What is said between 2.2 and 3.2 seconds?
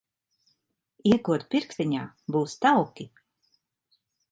būs tauki.